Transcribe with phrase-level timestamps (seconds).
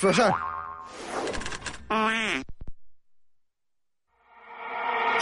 [0.00, 0.08] for.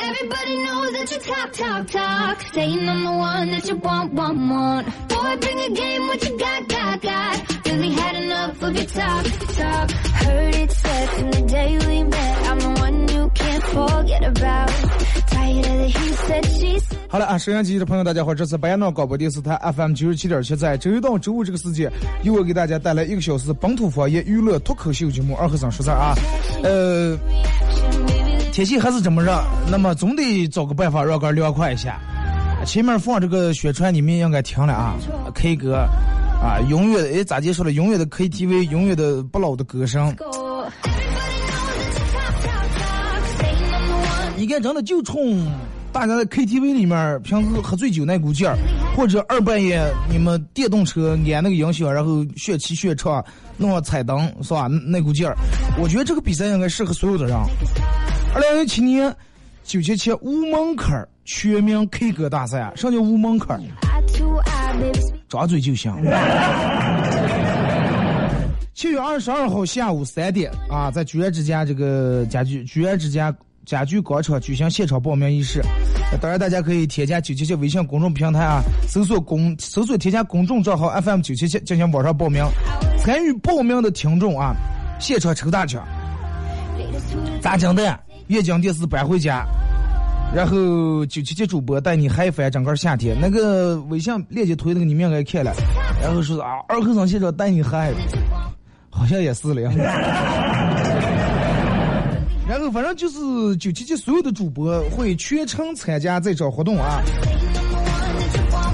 [0.01, 2.41] Everybody knows that you talk, talk, talk.
[2.55, 4.87] Saying I'm the one that you want, want, want.
[5.09, 7.67] Boy, bring a game, what you got, got, got.
[7.67, 9.25] Really had enough of your talk,
[9.57, 9.91] talk.
[9.91, 14.69] Heard it said from the day we met, I'm the one you can't forget about.
[15.27, 21.91] Tired of the he said, she said 好了啊，收音机的朋友，大家好，这次白洋广播电视台 FM 九十七点七，在周一到周五这个时间，
[22.23, 26.15] 由我给大家带来一个小时本土方言娱乐脱口秀节目《二和尚说事儿》啊。
[26.63, 27.17] 呃，
[28.53, 31.99] 天气还是这么热，那么总得找个办法让个凉快一下。
[32.67, 34.95] 前面放这个宣传，你们应该听了啊
[35.35, 35.77] ，K 歌
[36.43, 37.73] 啊，永远的哎咋介绍了？
[37.73, 40.15] 永远的 KTV，永远的不老的歌声。
[44.37, 45.51] 你看，真的就冲
[45.93, 48.57] 大家在 KTV 里面平时喝醉酒那股劲儿，
[48.97, 53.25] 或者二半夜你们电动车安那个音响，然后炫气炫唱，
[53.57, 54.69] 弄上彩灯是吧？
[54.69, 55.37] 那股劲儿，
[55.79, 57.37] 我觉得这个比赛应该适合所有的人。
[58.35, 59.15] 二零一七年
[59.65, 63.63] 九七七无门槛儿全民 K 歌大赛，什么叫无门槛儿？
[65.29, 65.93] 张嘴就行。
[68.75, 73.35] 七月二十二号下午三点啊，在居然之家这个家具居然之家
[73.69, 75.61] 家具广场举行现场报名仪式。
[76.23, 82.43] 当然，大家可以添加九七七微信公众平台啊，搜索公搜索添加公众账号 FM 九七七进行网上报名。
[82.99, 84.55] 参与报名的听众啊，
[84.99, 85.87] 现场抽大奖，
[87.43, 89.45] 砸金蛋，液晶电视搬回家。
[90.35, 95.53] 然后九七七主播带你嗨翻整个夏天，那个微信链接推那个你们应该看了，
[96.01, 97.93] 然后说啊二和尚现场带你嗨，
[98.89, 99.71] 好像也是了呀。
[102.49, 103.19] 然后反正就是
[103.59, 107.03] 九七七所有的主播会全程参加这场活动啊，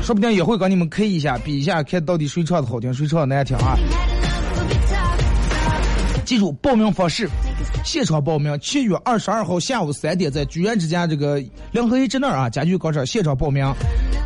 [0.01, 3.77] 说不定也会跟你们 K 一下，比一下，看到底谁唱的好听，谁唱的难听啊。
[6.25, 7.29] 记住报名方式，
[7.85, 13.71] 现场报名，七月二十二号下午三点，在居然之家这个两合一之那儿啊，家具广场现场报名。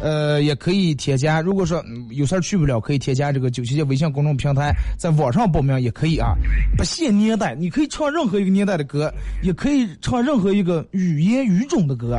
[0.01, 6.35] 呃，也可以添加，如果说、嗯有事儿去不了，可以添加这个九七七微信公众平台，在网上报名也可以啊，
[6.77, 12.17] 不限年代，你可以唱任何一个年代的歌，也可以唱任何一个语言语种的歌，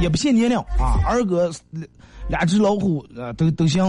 [0.00, 1.50] 也不限年龄啊，儿歌、
[2.28, 3.84] 两只老虎呃都都行。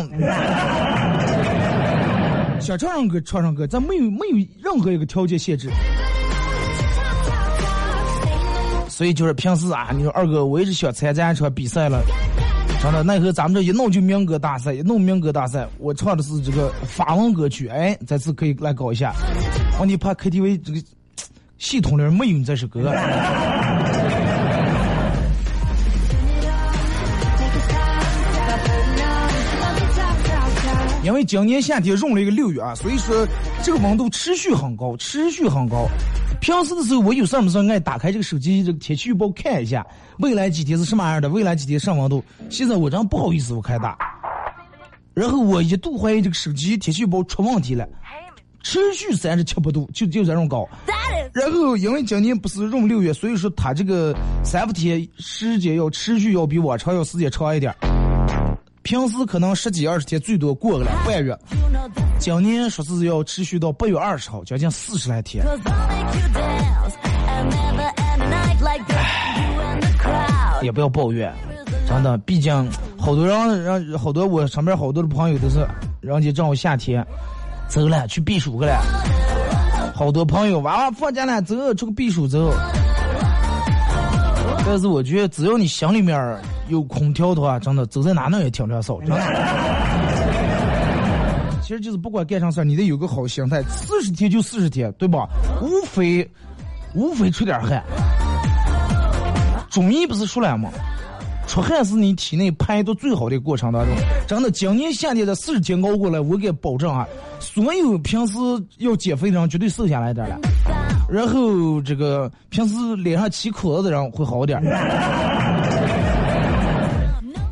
[2.63, 5.69] 想唱唱歌唱唱歌，咱没有没有任何一个条件限制。
[8.88, 12.01] 所以就是平时啊，你说二哥，我一直想参加一场比赛了，
[12.81, 19.13] 真的，奈何咱们这一弄就民歌大赛，一弄民歌大赛，我唱的是这个法文歌曲，哎，这次可以来搞一下。
[19.80, 20.81] 问题怕 KTV 这个
[21.57, 22.90] 系统里没有你这首歌。
[31.03, 33.28] 因为今年夏天用了一个六月啊，所以说
[33.62, 35.86] 这个温度持续很高，持续很高。
[36.40, 39.86] 平时的时候，我有事儿没事爱打开这个手机这个天气预报看一下，
[40.19, 42.24] 未来几天是什么样的，未来几天什么温度。
[42.50, 43.97] 现在我真不好意思，我开打。
[45.13, 47.86] 然后我一度怀疑这个手机天气预报出问题了，
[48.62, 50.68] 持续三十七八度，就就这种高。
[51.34, 58.03] 然后因为今年不是闰六月，所以说它这个三伏天时间要持续要比往常要时间长一点儿。
[58.84, 61.38] 平时可能十几二十天，最多过个两半月。
[62.20, 65.44] 今年说是要持续到八月二十号，将近四十来天。
[70.62, 71.34] 也不要抱怨，
[71.88, 72.54] 真的，毕竟
[72.98, 75.66] 好多人，让好多我身边好多的朋友都是，
[76.02, 77.06] 人家正好夏天
[77.69, 78.81] 走了去避暑去了，
[79.96, 82.54] 好多朋友娃娃放假了走出去避暑走。
[84.65, 86.39] 但是我觉得，只要你心里面
[86.69, 89.00] 有空调的话，真的走在哪能也挺凉爽。
[89.01, 89.19] 真的，
[91.62, 93.62] 其实就是不管干啥事儿，你得有个好心态。
[93.63, 95.27] 四十天就四十天，对吧？
[95.62, 96.27] 无非
[96.95, 97.83] 无非出点汗。
[99.69, 100.69] 中医不是说了吗？
[101.45, 103.94] 出汗是你体内排毒最好的过程当中。
[104.25, 107.06] 真的，今年夏天的四十天熬过来，我给保证啊，
[107.39, 108.38] 所有平时
[108.77, 110.39] 要减肥的人绝对瘦下来点了。
[111.10, 114.64] 然后这个平时脸上起口子的人会好点儿，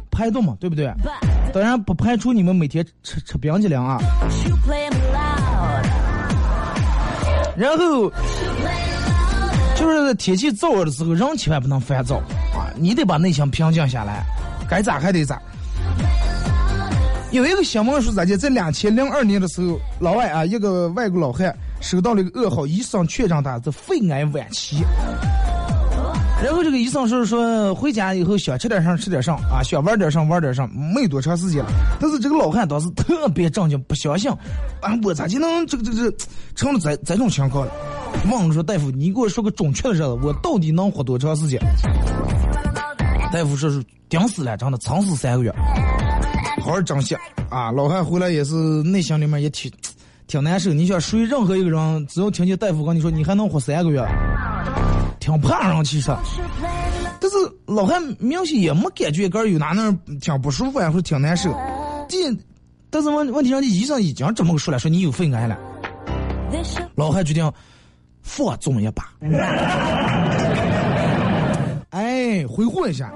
[0.09, 0.91] 排毒嘛，对不对？
[1.53, 3.99] 当然不排除你们每天吃吃冰激凌啊。
[7.57, 8.09] 然后
[9.75, 12.15] 就是天气燥热的时候，人千万不能烦躁
[12.55, 14.23] 啊，你得把内心平静下来，
[14.69, 15.39] 该咋还得咋。
[17.31, 24.77] 有一个新闻说，咋的，在两千零二年的时候，老外啊，一个外国老汉收到了一个噩耗，医生确诊他是肺癌晚期。
[26.43, 31.69] 然后这个医生是说，回家以后想吃点上吃点上啊，想玩点上玩点上，没多长时间了。
[31.99, 34.31] 但是这个老汉当时特别震惊，不相信，
[34.81, 36.11] 啊，我咋就能这个这个
[36.55, 37.71] 成了这这种情况了？
[38.31, 41.59] 问了说大夫，你给我说个准确的日子，我到底能活多长时间？
[43.31, 45.53] 大夫说是顶死了，真的撑死三个月。
[46.61, 47.15] 好好珍惜
[47.49, 47.71] 啊！
[47.71, 49.71] 老汉回来也是内心里面也挺
[50.31, 50.71] 挺难受。
[50.71, 54.01] 你想，属于任何一个人，只要听见大夫跟你说你还能活三个月。
[55.19, 56.09] 挺怕人，其实，
[57.19, 57.35] 但是
[57.65, 61.53] 老汉明显也没感觉个有哪能挺不舒服呀，或者挺难受。
[62.07, 62.17] 这，
[62.89, 65.59] 但是问问题上的，医生已经这么说了，说你有肺癌了。
[66.95, 67.51] 老汉决定
[68.21, 69.09] 放纵一把，
[71.91, 73.11] 哎，挥霍一下，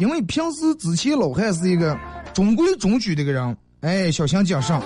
[0.00, 1.96] 因为平时之前老汉是一个
[2.34, 4.76] 中规中矩的一个人，哎，小心谨慎。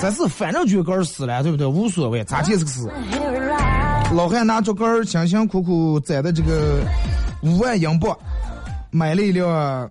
[0.00, 1.66] 咱是反正觉个死了，对不对？
[1.66, 2.88] 无所谓，咋地是个死。
[4.14, 6.80] 老汉拿着根辛辛苦苦攒的这个
[7.42, 8.16] 五万英镑，
[8.90, 9.90] 买了一辆，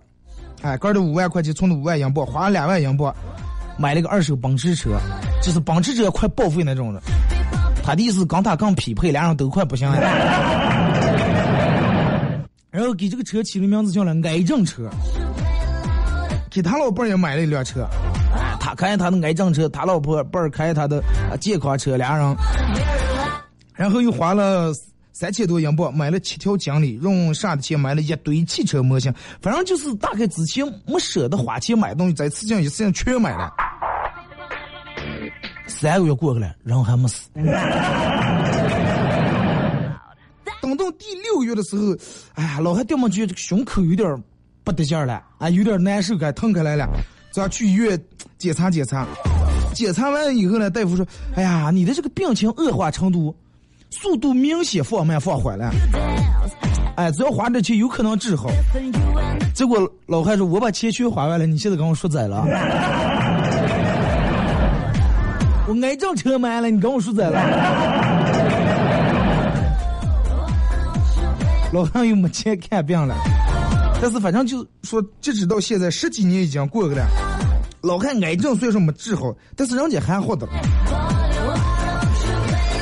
[0.62, 3.14] 哎，根的五万块钱存的五万英镑，花了两万英镑，
[3.76, 4.98] 买了个二手奔驰车，
[5.42, 7.00] 就是奔驰车快报废那种的。
[7.84, 10.00] 他的意思跟他更匹配，两人都快不行了。
[12.70, 14.88] 然后给这个车起的名字叫了癌症车，
[16.50, 17.86] 给他老伴也买了一辆车，
[18.68, 20.98] 他开他的癌症车，他老婆伴儿开他的
[21.30, 22.36] 啊健康车，俩人。
[23.74, 24.72] 然后又花了
[25.12, 29.10] 三千多英镑买了七条锦鲤，用剩的钱买了一堆汽车模型，
[29.40, 33.50] 反正就是大概之前没舍得花钱买东西，在此前一次性全买了。
[35.66, 37.30] 三个月过去了，人还没死。
[40.60, 41.96] 等到第六个月的时候，
[42.34, 44.22] 哎呀，老汉掉毛觉这个胸口有点
[44.62, 46.86] 不得劲了，啊，有点难受，该疼开来了，
[47.32, 48.00] 咱去医院
[48.36, 49.06] 检查检查。
[49.74, 53.34] 检查完以后呢，大夫说：“哎呀，你的这个病情恶化程度。”
[53.90, 55.70] 速度明显放慢放缓了，
[56.96, 58.50] 哎，只要花点钱有可能治好。
[59.54, 62.44] 结果老汉说：“我把钱全花完了，你现在跟我说宰了？
[65.66, 67.40] 我癌症车买了，你跟我说宰了？”
[71.72, 73.16] 老汉又没钱看病了，
[74.00, 77.06] 但是反正就说，截止到现在十几年已经过去了，
[77.82, 80.48] 老汉癌症虽然说没治好，但是人家还活着。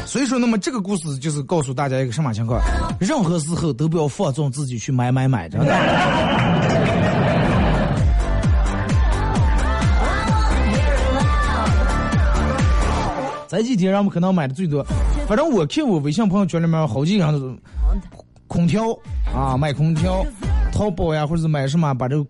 [0.04, 2.60] 所以说，那么这个故事就是告诉大家一个什么情况？
[3.00, 5.66] 任何时候都不要放纵自己去买买买，真的。
[13.48, 14.84] 这几天让我们可能买的最多，
[15.26, 17.58] 反正我看我微信朋友圈里面好几个人，
[18.46, 18.82] 空调
[19.34, 20.22] 啊，卖空调，
[20.76, 22.26] 淘宝呀，或者是买什么，把这个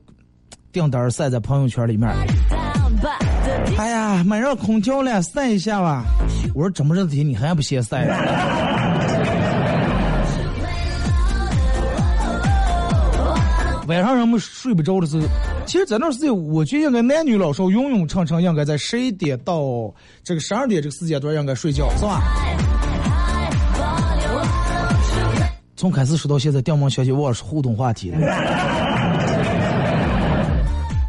[0.70, 2.08] 订单晒在朋友圈里面。
[3.76, 6.04] 哎呀，买上空调了，晒一下吧。
[6.54, 8.06] 我说这么热的天，你还不嫌晒？
[13.88, 15.26] 晚上人们睡不着的时候，
[15.66, 22.22] 其实在那时间，我觉得应该男女老少、永永长长应该在十一点到这个十二点这个时间段应该睡觉，是吧？
[25.76, 28.10] 从开始说到现在，电门小姐我是互动话题。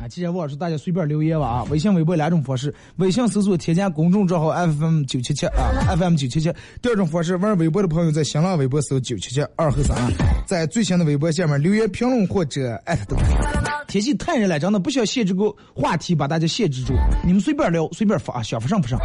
[0.09, 1.63] 既然我是大家随便留言吧啊！
[1.69, 6.51] 微信、微博两种方式，微信搜索添加公众账号 FM 九七七啊，FM 九七七。
[6.81, 9.95] 第二种方式，玩微博的朋友在新浪微博搜九七七二和三，
[10.47, 13.35] 在最新的微博下面留言评论或者艾特都可以。
[13.87, 16.93] 天气太热了，真的不需要限制个话题把大家限制住，
[17.23, 18.99] 你们随便聊，随便发，想发上不上。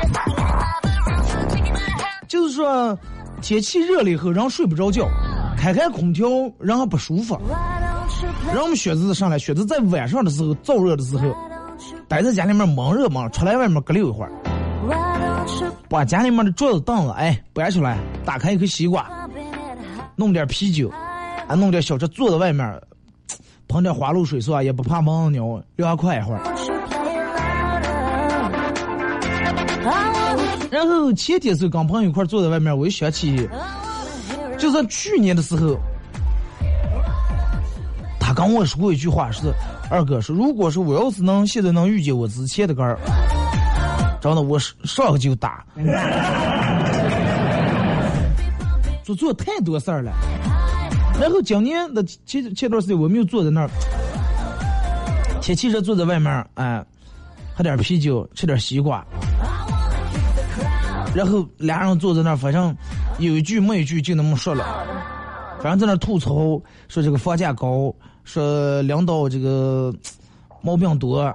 [2.26, 2.98] 就是说，
[3.42, 5.06] 天气热了以后，人睡不着觉，
[5.56, 6.28] 开开空调，
[6.58, 7.38] 人还不舒服。
[8.52, 11.34] 让我们选择的上来，选择在晚上的时候燥热的时候，
[12.08, 14.32] 待在家里面闷热闷，出来外面隔溜一会儿，
[15.88, 19.08] 把家里面的桌子凳子哎搬出来，打开一颗西瓜，
[20.16, 20.90] 弄点啤酒，
[21.48, 22.80] 啊弄点小吃坐在外面，
[23.68, 24.62] 喷点花露水是吧？
[24.62, 26.40] 也不怕蚊鸟，凉快一会儿。
[30.70, 33.48] 然后前天是跟朋友一块坐在外面，我一想起，
[34.62, 35.76] 就是去年的时候。
[38.20, 39.52] 他跟我说过一句话，是
[39.90, 42.96] 二哥说，如果说我要是能现在能遇见我之前的哥儿，
[44.20, 45.64] 真的我上个就打，
[49.02, 50.12] 做做太多事儿了。
[51.20, 53.68] 然后今年的前前段时间，我们又坐在那儿，
[55.42, 56.82] 天气热，坐在外面，哎，
[57.54, 59.04] 喝点啤酒，吃点西瓜，
[61.12, 62.74] 然后俩人坐在那儿，反正
[63.18, 64.86] 有一句没一句就那么说了，
[65.60, 69.94] 反正在那吐槽说这个房价高，说领导这个
[70.60, 71.32] 毛病多，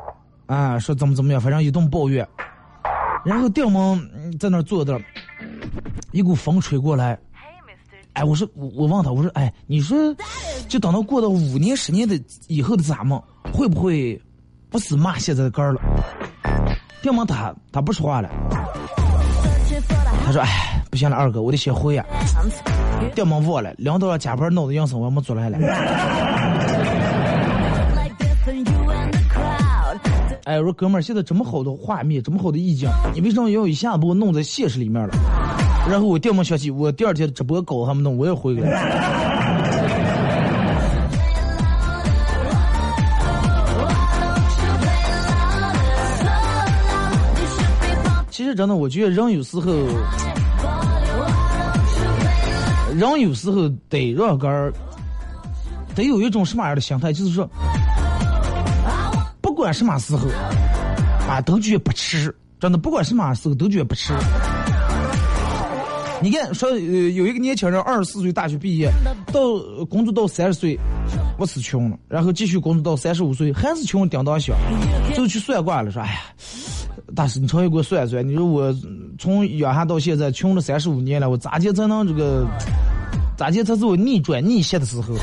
[0.48, 2.28] 啊，说怎么怎么样，反正一顿抱怨。
[3.24, 5.00] 然后店门在那坐着，
[6.12, 7.18] 一股风吹过来，
[8.14, 9.98] 哎，我说我我问他，我说哎，你说
[10.68, 13.22] 就等到过到五年十年的以后的咱们，
[13.54, 14.20] 会不会
[14.70, 15.82] 不是骂现在的杆了？
[17.02, 18.30] 店门他他不说话了，
[20.26, 22.04] 他说哎，行了，二哥，我得先回呀。
[23.14, 25.58] 店门忘了，领导要加班闹的样生，我没做来了。
[30.46, 35.14] 哎，我说哥们儿，现在这么好的画面，这么好的意境，你为什么要一下子把我弄在现实里面了？
[35.90, 38.78] 然后我电门想起，我第二天直播搞他们弄，我也回来了。
[48.30, 49.72] 其实真的，我觉得人有时候，
[52.98, 54.74] 人有时候得让个儿，
[55.96, 57.48] 得有一种什么样的心态，就是说。
[59.42, 60.28] 不管什么时候，
[61.28, 62.34] 啊，都觉不迟。
[62.60, 64.14] 真的，不管什么时候都觉不迟。
[66.22, 68.92] 你看，说呃，有一个年轻人，二十四岁大学毕业，
[69.32, 69.42] 到
[69.90, 70.78] 工作到三十岁，
[71.38, 74.56] 不是穷了，然后继续工作到三十五岁，还是穷叮当响，
[75.16, 76.20] 就去算卦了，说，哎呀，
[77.16, 78.76] 大师，你重新给我算算，你说我
[79.18, 82.46] 从养汉到现在穷了三十五年了，我咋就才能这个，
[83.38, 85.16] 咋就才是我逆转逆袭的时候？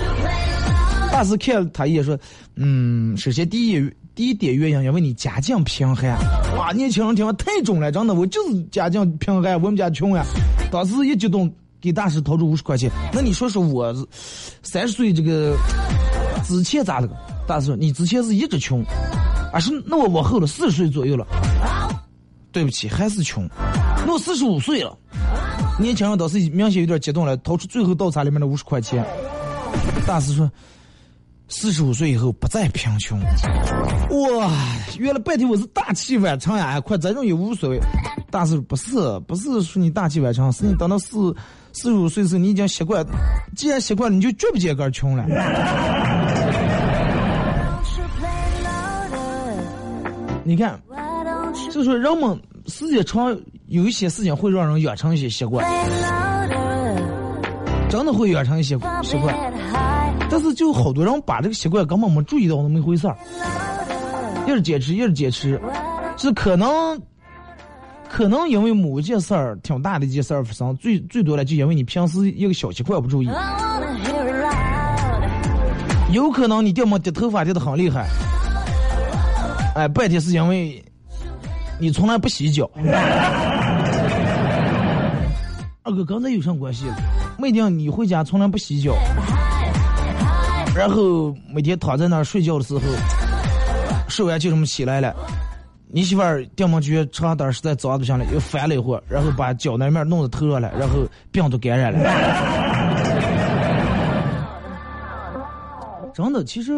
[1.13, 2.19] 大师看他一眼说，
[2.57, 3.93] 嗯，首先第一。
[4.15, 6.17] 第一点原因，因为你家境贫寒。
[6.57, 10.25] 哇，年轻人听话太中了，真的，我就是家境贫寒，我们家穷呀。
[10.71, 12.89] 当时一激动，给大师掏出五十块钱。
[13.13, 13.93] 那你说说我
[14.63, 15.57] 三十岁这个
[16.45, 17.09] 之前咋了？
[17.45, 18.85] 大师说你之前是一直穷，
[19.53, 21.27] 啊是那我往后了四十岁左右了。
[22.53, 23.45] 对不起，还是穷。
[24.07, 24.97] 那我四十五岁了。
[25.79, 29.05] 年轻人倒是明显有点激动了，掏出最后倒茶里面的五十块钱。
[30.07, 30.51] 大师说。
[31.47, 34.51] 四十五岁以后不再贫穷，哇！
[34.99, 37.79] 原来半天我是大器晚成呀，快这种也无所谓。
[38.31, 41.37] 大师不是，不是说你大器晚成，是你等到四
[41.75, 43.07] 四十五岁时，你已经习惯，
[43.55, 45.27] 既然习惯了，你就绝不见个穷了。
[50.45, 50.81] 你看，
[51.71, 55.65] 就说人们时间长，有一些事情会让人养成一些习惯，
[57.89, 59.35] 真的会养成一些习惯。
[60.31, 63.17] 但是就好多人把这个习惯根本没注意到那么一回事儿，
[64.47, 65.61] 一直坚持，一直坚持，
[66.17, 66.99] 是可能，
[68.09, 73.29] 可能因为某件事儿挺大的一件事儿发生，最最多的就因为你平时一个小习惯不注意，
[76.13, 78.09] 有可能你掉毛掉头发掉的很厉害，
[79.77, 80.83] 哎，半天是因为
[81.79, 82.71] 你从来不洗脚。
[85.83, 86.87] 二哥刚才有啥关系？
[87.39, 88.95] 每天你回家从来不洗脚。
[90.75, 92.81] 然后每天躺在那儿睡觉的时候，
[94.09, 95.15] 睡完就这么起来了。
[95.87, 102.01] 你媳妇儿掉毛觉床单实在脏不行了，又翻了一会儿，然后把脚那面弄得头上了，然后病都感染了。
[106.15, 106.73] 真的，其实，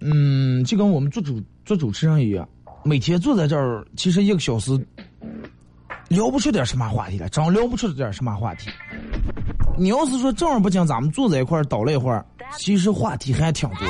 [0.00, 2.48] 嗯，就跟我们做主做主持人一样，
[2.88, 4.72] 每天坐在这儿，其实一个小时
[6.08, 8.70] 聊不出点什么话题来，真聊不出点什么话题。
[9.76, 12.24] 你要是说正儿八经咱们坐在一块儿倒了一会儿。
[12.56, 13.86] 其实话题还挺多，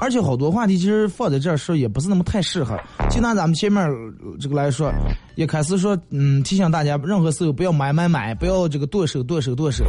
[0.00, 2.74] 而且好多话题其实放在这儿说也不是那么太适合。
[3.10, 3.86] 就拿咱们前面
[4.40, 4.90] 这个来说，
[5.34, 9.84] 一开始说，嗯，提醒大家任何时候不要买买买，不要这个剁手剁手剁手。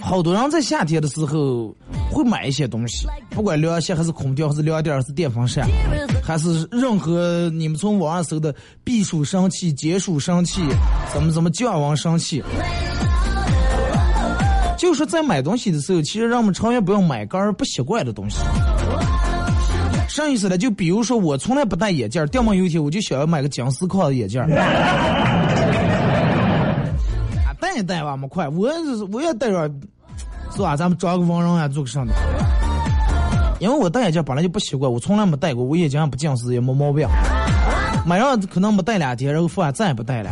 [0.00, 1.76] 好多人在夏天的时候
[2.10, 5.68] 会买一些东西，不管凉鞋还是空调还是凉垫还是电风扇，
[6.22, 10.62] 还是任何你们从网上搜的避暑神器、解暑神器，
[11.12, 12.42] 怎么怎么降温神器。
[14.76, 18.38] 就是在买东西的时候，其实让我们长远不要买个儿不习惯的东西。
[20.08, 20.56] 啥意思呢？
[20.56, 24.40] 就比如说，我从来不戴眼镜，掉毛有一天我就想要买个金丝框的眼镜。
[24.48, 24.48] 啊，
[27.60, 28.70] 戴也戴吧，么快，我
[29.12, 29.70] 我也戴着，
[30.50, 30.76] 是吧？
[30.76, 32.12] 咱们找个文人啊，做个啥的？
[33.60, 37.08] 因为我戴眼镜本来就不习惯，我从来没戴过，我眼睛也不近视，也没毛病。
[38.06, 40.30] 买上可能没戴两天，然后放再也不戴了。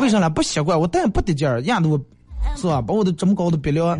[0.00, 0.28] 为啥呢？
[0.28, 2.00] 不习惯，我戴不得劲儿，压得我。
[2.56, 2.80] 是吧？
[2.80, 3.98] 把我的这么高的鼻梁，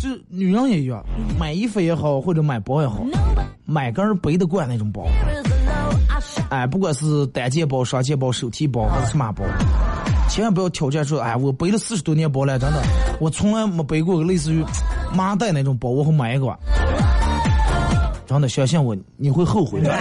[0.00, 1.04] 就女人也一样，
[1.38, 3.04] 买衣服也好，或者买包也好，
[3.64, 5.06] 买根背得惯那种包。
[6.48, 9.44] 哎，不管是单肩包、双肩包、手提包还是什么包，
[10.28, 12.82] 千万不要挑战说，哎，我背了四十多年包了，真的，
[13.20, 14.64] 我从来没背过类似于
[15.14, 16.46] 麻袋那种包，我会买一个。
[18.26, 19.94] 真的，相信我，你会后悔的。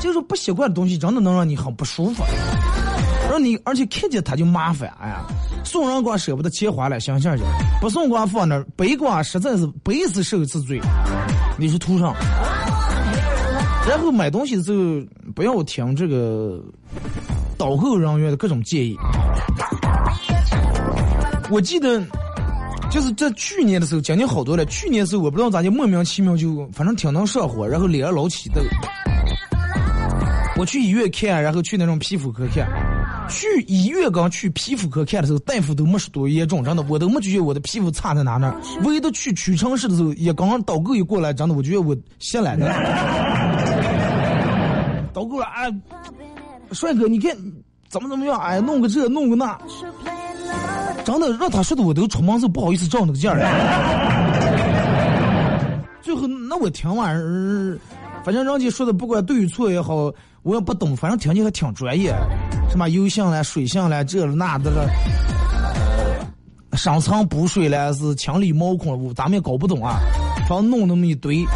[0.00, 2.22] 就是不习惯的东西，真的能让你很不舒服，
[3.30, 4.92] 让你而且看见它就麻烦。
[5.00, 5.22] 哎呀，
[5.64, 7.42] 送人光舍不得钱花了，想想去，
[7.80, 10.78] 不送光放那，背光实在是背一次受一次罪，
[11.56, 12.14] 你是图上。
[13.88, 14.78] 然后买东西的时候
[15.34, 16.62] 不要听这个
[17.58, 18.96] 导购人员的各种建议。
[21.50, 22.02] 我记得
[22.90, 24.64] 就是在去年的时候，将近好多了。
[24.66, 28.60] 去年的时候我不知道咋就莫名其妙就反正挺能上火，然后脸上老起痘。
[30.56, 32.68] 我去医院看，然后去那种皮肤科看。
[33.28, 38.54] 去医院刚去皮肤科看的时候，大夫都没说多严重，真的，我都没觉得我的皮肤差在哪呢。
[38.84, 43.51] 唯独去屈臣氏的时候，也刚刚导购一过来，真的，我觉得我下来了。
[45.12, 45.72] 导购了，哎，
[46.72, 47.36] 帅哥，你看
[47.88, 48.38] 怎么怎么样？
[48.40, 49.58] 哎，弄个这，弄个那，
[51.04, 53.38] 真的让他说的我都出门时不好意思照那个劲儿。
[56.02, 57.16] 最后，那我听完，
[58.24, 60.12] 反正人家说的不管对与错也好。
[60.44, 62.12] 我也不懂，反正听起还挺专业，
[62.68, 64.90] 什么油性了、水性了，这了那的了，
[66.76, 70.00] 上层补水了，是清理毛孔，咱们也搞不懂啊。
[70.48, 71.46] 反正弄那么一堆，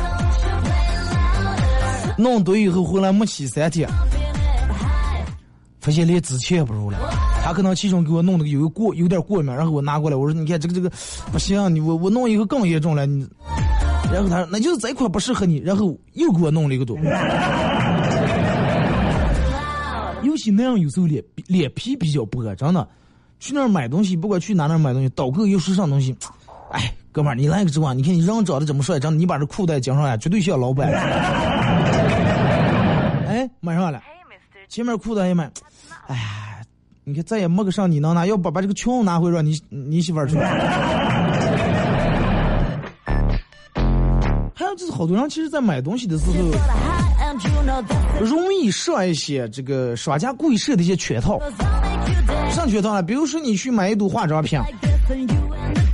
[2.16, 3.88] 弄堆以后回来没洗三天，
[5.80, 6.98] 发现连之前也不如了。
[7.44, 10.90] 他可能其中给我弄的有过有点过敏，然后我拿过来，我说你看这个这个
[11.30, 13.06] 不行，你我我弄一个更严重了。
[13.06, 13.26] 你，
[14.12, 16.96] 然后他说那就是这块不适合你，然后又给我弄了一个多。
[20.22, 22.88] 尤其那样，有时候脸脸皮比较薄，真的。
[23.38, 26.16] 去那儿买东西，不管去哪哪买东西，导购又是上东西。
[26.72, 30.90] 哎，哥们儿，你来个直观，你看你人长得这么帅，真的，你把这裤带系上来，绝对像老板。
[33.66, 34.00] 哎，买上了，
[34.68, 35.50] 前面裤子也买。
[36.06, 36.62] 哎呀，
[37.02, 40.36] 你看再也没个上你能拿，要不把这个裙拿回让你你媳妇儿去。
[44.54, 46.34] 还有就是，好多人其实，在买东西的时候。
[48.20, 51.38] 容易上一些这个商家故意设的一些圈套，
[52.50, 53.02] 上圈套了。
[53.02, 54.58] 比如说你去买一堵化妆品，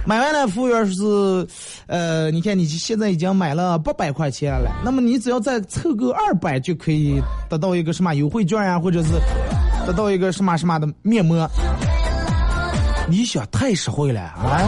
[0.05, 1.47] 买完了服务员是，
[1.87, 9.11] 呃，你看你现在已经买了八百块钱了，那么你只要再凑够二百就可以得到一个什么优惠券啊，或者是
[9.87, 11.49] 得到一个什么什么的面膜。
[13.09, 14.61] 你想太实惠了啊！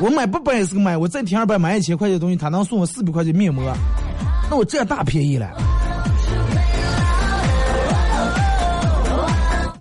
[0.00, 3.64] 我买八百也是个买，我再添二百买一千块钱的东西，他能送我四百块钱面膜。
[4.50, 5.48] 那我占大便宜了，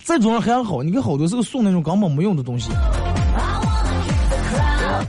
[0.06, 2.69] 这种还好，你看好多时候送那种根本没用的东西。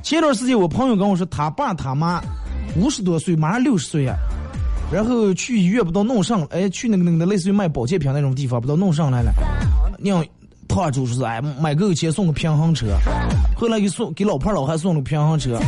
[0.04, 2.22] 前段时间我朋友跟我说，他爸他妈
[2.76, 4.14] 五十多岁，马上六十岁呀，
[4.92, 9.32] 然后去医院不知道弄上，哎，去那个那个类似于卖保健品那种地方，不知道弄上来了，
[10.00, 10.22] 让
[10.68, 12.88] 他就是哎买够钱送个平衡车，
[13.56, 15.58] 后来给送给老婆老汉送了个平衡车。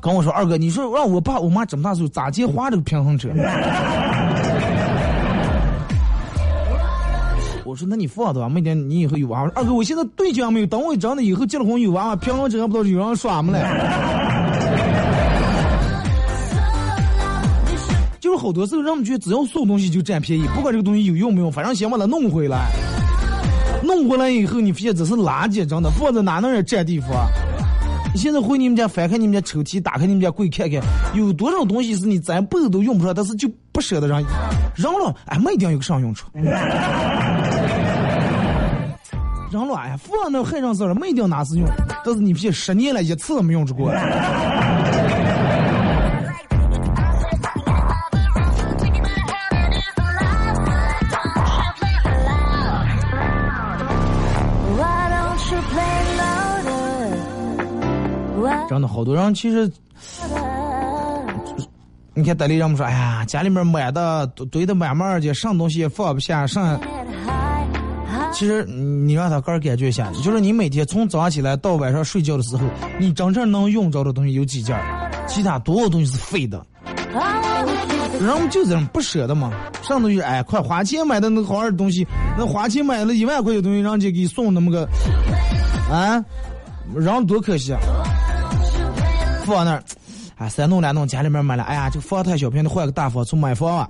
[0.00, 3.28] 跟我说二哥，你说让我爸我妈这么大岁数咋接花这个平衡车？
[7.74, 9.50] 我说那你放的吧，没点你以后有娃娃。
[9.56, 13.58] 二哥，我现在对象没有，等我长大以后结了婚有娃娃，平衡车还不知道有人耍么嘞？
[18.20, 22.70] 就是好多时候让我们觉得只要送东西就占便宜，不管这个东西有用没用，反正先把它弄回来。
[23.82, 27.08] 弄回来以后，你发现这是垃圾，真的放在哪能也占地方。
[28.14, 30.80] 你现在回你们家翻开你们家抽屉，打开你们家柜看看，
[31.14, 34.22] 有多少东西是你咱辈子都用不上，但是就不舍得让
[34.76, 35.12] 扔了。
[35.26, 36.28] 哎，没一定有个上用处。
[39.54, 41.64] 扔了，哎，放那还上事了，没一定哪次用。
[42.04, 43.94] 但是你别十年了，一次都没用着过。
[58.68, 59.70] 真的好多人其实，
[62.12, 66.80] 你看，德里人们说，哎呀，家里面买的堆的满满的，什么东西也放不下，上。
[68.34, 72.64] 其实你让他个人感觉一下，就是你每天从早上起来到晚上睡觉的时候，
[72.98, 74.76] 你真正能用着的东西有几件
[75.28, 76.60] 其他多少东西是废的。
[78.20, 84.88] 人就这样不舍得嘛，上东西哎，快花钱买的那好玩的东西，那花钱买了一万块的东西，人家给送那么个，
[85.90, 86.24] 啊，
[86.94, 87.80] 人多可惜啊。
[89.44, 89.82] 放那儿，
[90.36, 93.88] 啊，三弄两弄，家里面买了，哎呀，这个房太小，便得换个大房，从买房啊。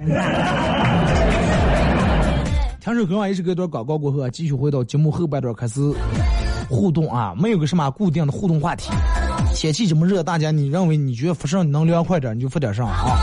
[2.84, 5.80] 听首歌啊，一首歌段广告过后啊，继续回到节目后半段开始
[6.68, 8.90] 互动啊，没有个什么固定的互动话题。
[9.54, 13.16] 天气这么热，大家你认为你觉得发上能凉快点，你就发点上啊。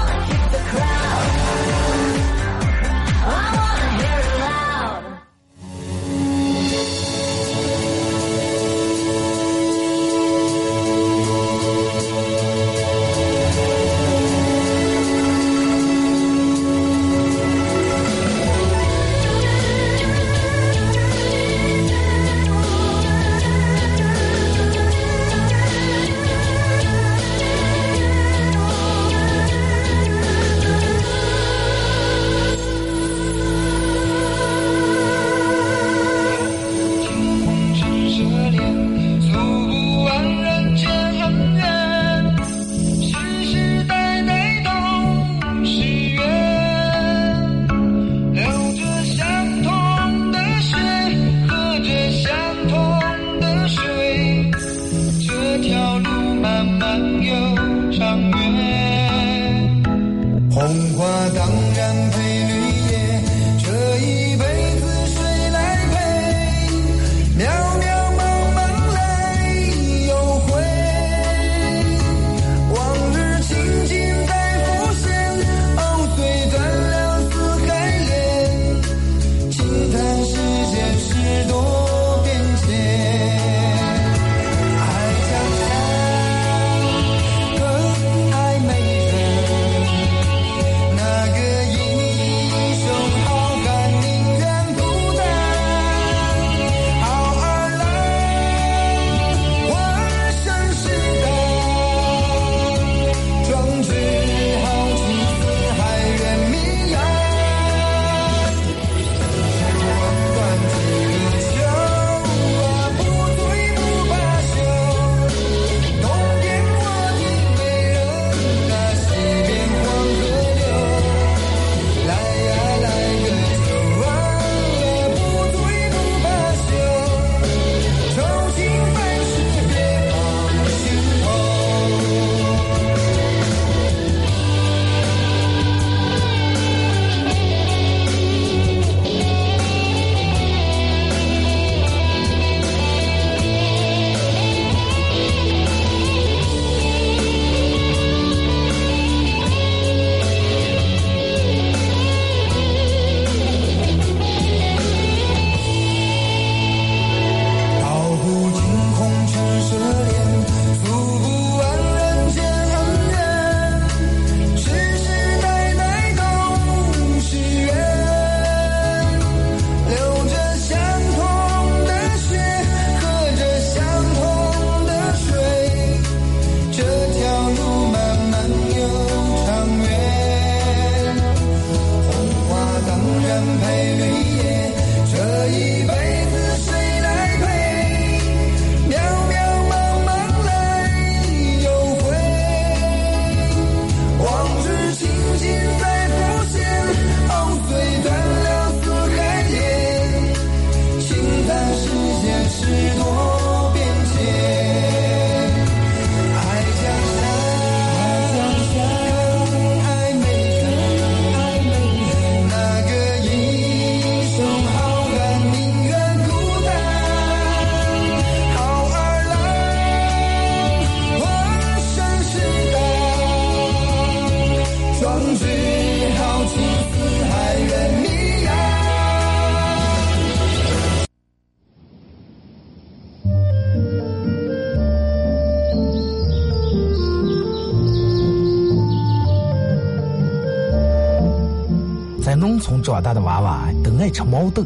[244.02, 244.66] 爱吃毛豆。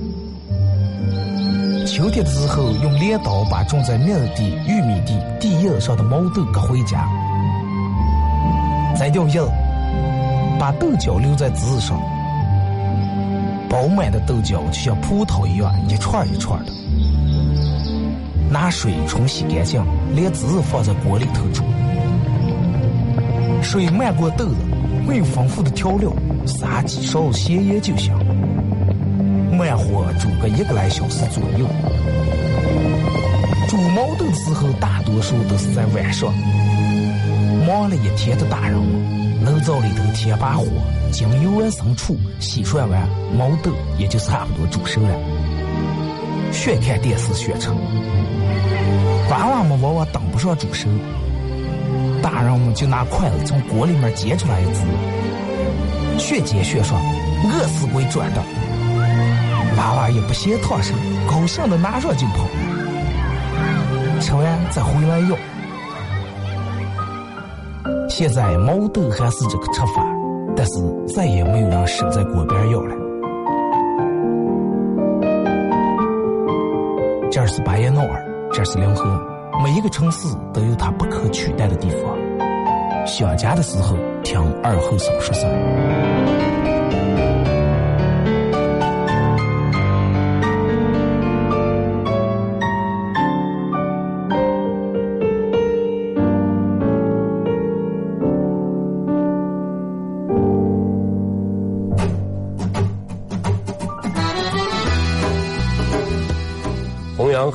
[1.86, 7.06] 秋天的时候，用镰刀把种在麦地、玉米地地叶上的毛豆割回家，
[8.98, 9.42] 摘掉叶，
[10.58, 12.00] 把豆角留在枝上，
[13.70, 16.72] 饱满的豆角就像葡萄一样一串一串的，
[18.50, 19.84] 拿水冲洗干净，
[20.16, 21.62] 连籽放在锅里头煮，
[23.62, 24.56] 水漫过豆子，
[25.06, 26.10] 没有丰富的调料，
[26.46, 28.16] 撒几勺咸盐就行。
[29.56, 31.66] 慢火煮个一个来小时左右。
[33.68, 36.34] 煮毛豆的时候，大多数都是在晚上。
[37.66, 40.66] 忙了一天的大人们，炉灶里头添把火，
[41.12, 45.10] 将油温升醋，洗涮完，毛豆也就差不多煮熟了。
[46.52, 47.76] 学看电视学成，
[49.30, 50.88] 娃娃们往往当不上煮熟，
[52.22, 57.02] 大人们就拿筷子从锅里面夹出来一只，学接学涮，
[57.46, 58.44] 饿死鬼转的。
[59.86, 60.96] 娃娃也不嫌烫手，
[61.30, 62.48] 高兴的拿上就跑，
[64.20, 65.38] 吃完再回来要。
[68.10, 70.04] 现在毛豆还是这个吃法，
[70.56, 70.82] 但是
[71.14, 72.96] 再也没有人守在锅边要了。
[77.32, 79.06] 这是巴彦淖尔，这是临河，
[79.64, 83.06] 每一个城市都有它不可取代的地方。
[83.06, 86.55] 想家的时候，听二后生说事儿。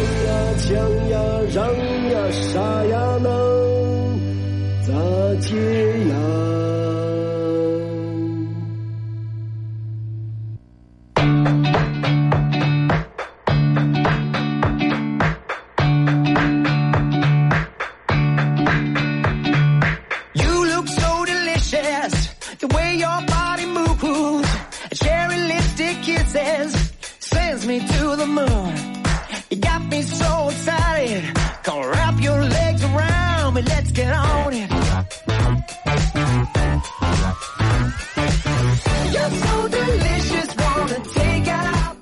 [0.00, 0.72] 爱呀，抢
[1.10, 1.20] 呀，
[1.52, 3.28] 忍呀，傻呀，能
[4.82, 4.94] 咋
[5.40, 5.54] 解
[6.08, 6.59] 呀？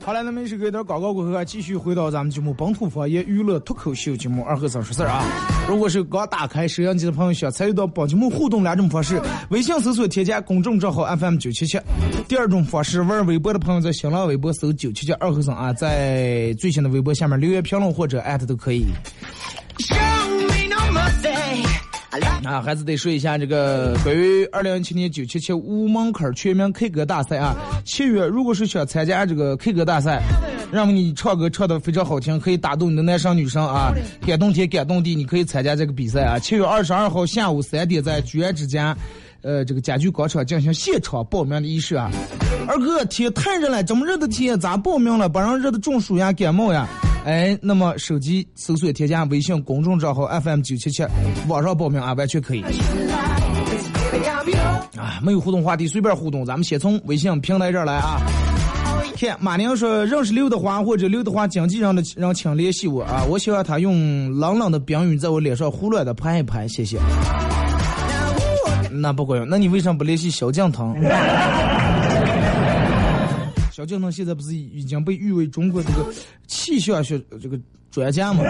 [0.09, 5.23] 好了，那么一首歌一段广告过后啊，继续回到咱们节目本土方言娱乐脱口秀节目二和尚说事儿啊。
[5.69, 11.79] 如果是刚打开摄像机的朋友，想参与到本节目互动两种方式：微信搜索添加公众账号 FM 九七七；
[12.27, 18.87] 第二种方式，玩微博的朋友在新浪微博搜九七七二和尚啊，在最新的微博下面留言评论或者艾特都可以。
[19.77, 19.95] Show
[20.49, 21.29] me no mercy.
[21.29, 21.78] I like
[22.45, 27.55] 啊，还是得说一下这个关于二零一七年九七七五门槛全民 K 歌大赛啊。
[27.85, 30.23] 七月如果是想参加这个 K 歌大赛，
[30.73, 33.93] 让你唱歌唱的非常好听，可以打动你的男生女生啊，
[34.27, 36.39] 感动天感动地，你可以参加这个比赛啊。
[36.39, 38.97] 七月二十二号下午三点在居然之家。
[39.41, 42.11] 呃，这个家具广场进行现场报名的仪式啊！
[42.67, 45.29] 二哥，天太热了，这么热的天咋报名了？
[45.29, 46.89] 不让热的中暑呀、感冒呀？
[47.29, 51.05] 哎，那么手机搜索添加微信公众账号 FM 九七七，
[51.47, 52.63] 网上报名啊，完全可以。
[54.97, 58.23] 啊，没有互动话题，随便互动，咱们先从微信平台这儿来啊。
[59.21, 63.23] 看，马宁说认识刘德华或者刘德华经纪人的人，请联系我啊！
[63.29, 66.99] 我希望他用冷冷的冰雨在我脸上胡乱的拍一拍，谢谢。
[68.91, 70.97] 那不管用，那你为什么不联系萧敬腾？
[73.79, 76.13] 萧敬腾现在不是已经被誉为中国这个
[76.49, 77.57] 气象学这个
[77.93, 78.43] 专家吗？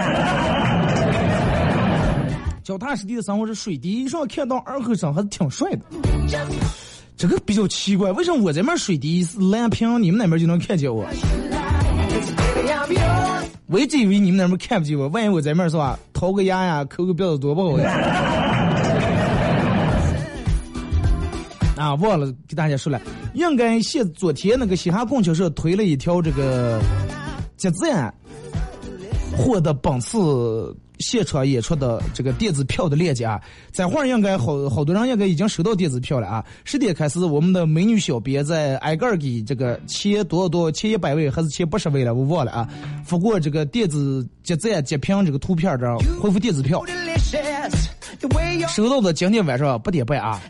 [2.63, 5.81] 脚踏实地的生活是水滴上看到二和尚还是挺帅的。
[7.15, 11.05] 这个比较奇怪，为什么我这边水滴是蓝屏，你们那边就能看见我？
[13.67, 18.58] 我一直以为你们那边看不见我，万一我在那边是吧，掏个牙呀，抠个鼻子多不好呀！
[21.89, 23.01] 啊，忘了给大家说了，
[23.33, 26.79] 应该现昨天那个嘻哈供销社推了一条这个
[27.57, 28.13] 集赞
[29.35, 36.45] 获得本次现场演出的这个电子票的链接啊，这会儿应该好好多人应该已经收到电子票了啊。
[36.65, 42.67] 十点开始，我们的美女小编在挨个给这个前多少多少前一百位还是前八十位了，我忘了啊，
[43.05, 46.83] 发过这个电子集赞截屏这个图片这儿回复电子票
[48.75, 50.41] 收到的今天晚上八点半啊。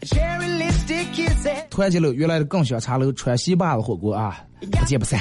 [1.70, 5.20] 团结楼原来的更香茶楼川西坝子火锅啊，不见不散。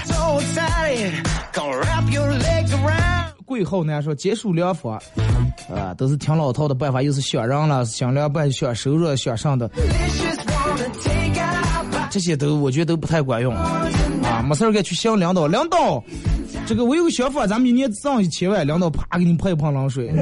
[3.44, 4.98] 贵后呢说结束疗法，
[5.74, 9.70] 啊，都是挺老套的办法，又是选人了，想凉拌、选收入、选上的
[12.10, 14.42] 这些都我觉得都不太管用啊。
[14.46, 16.02] 没事儿该去向领导，领导，
[16.66, 20.12] 这个我有个想法，咱们一年挣一千万，领导啪给你泼一盆冷水。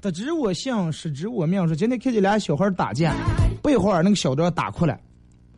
[0.00, 1.66] 得知我姓，失知我命。
[1.66, 3.14] 说今天看见俩小孩打架，
[3.62, 4.98] 不一会儿那个小张打过来，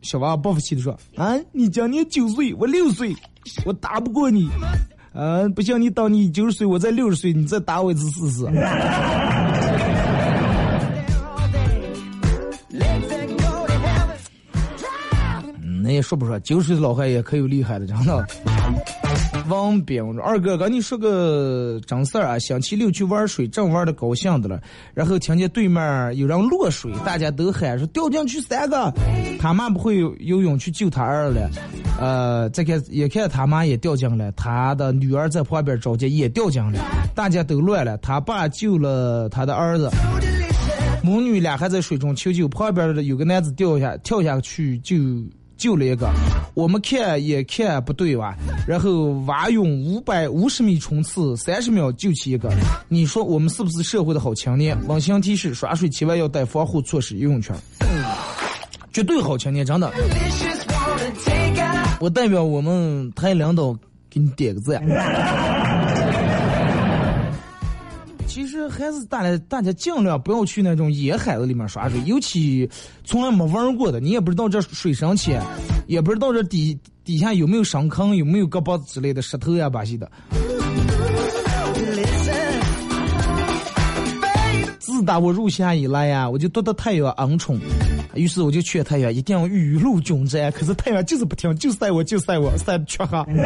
[0.01, 3.15] 小娃娃不服气的说：“啊，你今年九岁，我六岁，
[3.65, 4.49] 我打不过你。
[5.13, 8.45] 啊，不行，你等你九十岁，我再六十岁，你再打我一次试试。
[15.81, 18.25] 那也说不说，九十岁的老汉也可有厉害的，真的。
[19.47, 24.61] 王斌，二哥，跟你说个真事儿啊，星期六去玩水，正玩的高兴的了，
[24.93, 28.93] 然后听见对面有人落水，大家都喊说掉进去三个，
[29.39, 31.49] 他妈不会游泳去救他儿了，
[31.99, 36.79] 呃，再看也看他妈也掉进来，他的女儿在旁边着急也掉进来，
[37.15, 39.89] 大家都乱了，他爸救了他的儿子。
[41.03, 44.95] 母女俩还在水中求救，旁边的有个男子掉下跳下去救
[45.63, 46.11] 救了一个，
[46.55, 48.35] 我们看也看不对吧？
[48.67, 52.51] 然后蛙泳五百五十米冲刺三十秒救起一个，
[52.89, 54.77] 你说我们是不是社会的好青年？
[54.89, 57.55] 温馨提示：耍水千万要带防护措施，游泳圈。
[58.91, 59.89] 绝对好青年，真的。
[62.01, 63.73] 我代表我们台领导
[64.09, 64.83] 给你点个赞。
[68.63, 72.69] 其实还是大家大家尽量不要去那种野海子里面耍水，尤其
[73.03, 75.41] 从来没玩过的，你也不知道这水深浅，
[75.87, 80.09] 也不知道这底底下有没有深坑，有没有胳膊之类的石头呀、把戏的。
[84.79, 87.59] 自打我入夏以来呀，我就得到太阳恩宠，
[88.13, 93.25] 于是我就劝太阳一定要雨露均沾，可是太阳就是不听，就晒我，就晒我，晒得缺哈。
[93.27, 93.43] 哎，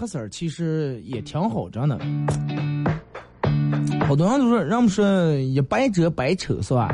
[0.00, 1.98] 黑色儿其实也挺好，着呢。
[4.08, 6.88] 好多人都说，人们说一白遮百丑是吧？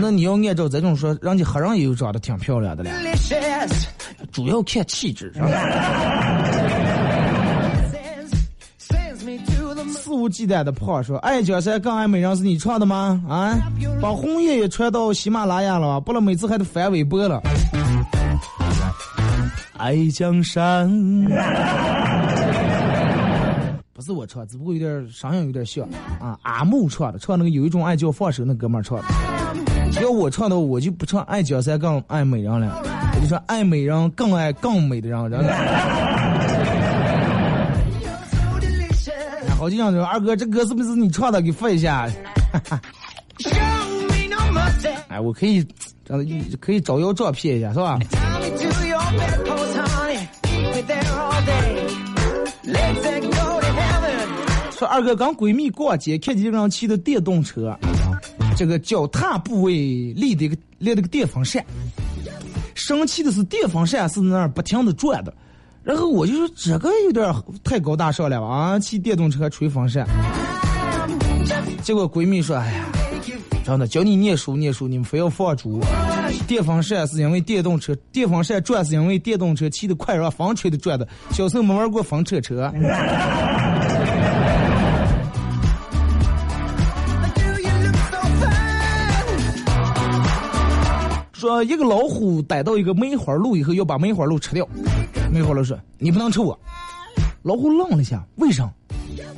[0.00, 2.90] 那你要按照这种说，人家黑人也有长得挺漂亮的了，
[4.32, 5.32] 主要看气质。
[5.34, 5.48] 是吧.
[9.92, 13.22] 肆无忌惮的胖说：“爱江山更爱美人是你唱的吗？
[13.28, 13.56] 啊，
[14.00, 17.40] 把红叶也传到喜马拉雅了，不然每次还得翻微博了。”
[19.82, 20.88] 爱江山，
[23.92, 25.84] 不是我唱，只不过有点声音有点像
[26.20, 26.38] 啊。
[26.42, 29.04] 阿木唱的，唱那个有一种爱叫放手那哥们儿唱的。
[30.00, 32.80] 要我唱的，我就不唱爱江山更爱美人了，
[33.16, 35.28] 我就说爱美人更爱更美的人。
[35.28, 35.48] 然后
[38.30, 39.50] So delicious.
[39.58, 41.42] 好几想说二哥，这歌是不是你唱的？
[41.42, 42.08] 给放一下。
[45.08, 45.66] 哎，我可以，
[46.04, 46.24] 这样
[46.60, 47.98] 可以招摇撞骗一下，是吧？
[54.86, 57.76] 二哥跟闺蜜逛街，看见一个人骑的电动车，
[58.56, 59.72] 这个脚踏部位
[60.14, 61.64] 立的一个立了个电风扇，
[62.74, 65.32] 生气的是电风扇是那儿不停的转的，
[65.82, 70.06] 然后我就说这个有点太高大上了吧啊，骑电动车吹风扇。
[71.82, 72.86] 结果闺蜜说：“哎呀，
[73.64, 75.80] 真的教你念书念书，你们非要放猪。
[76.46, 81.06] 电风扇是因为电动车，电风扇转是因为电动车骑得快，让风吹的转的。
[81.32, 82.72] 小时候没玩过风车车。”
[91.42, 94.64] 说一个老虎逮到一个梅花鹿以后，要把梅花鹿吃掉。
[95.32, 96.56] 梅花鹿说：“你不能吃我。”
[97.42, 98.70] 老虎愣了一下，为啥？